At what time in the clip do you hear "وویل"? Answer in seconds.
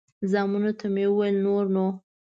1.09-1.37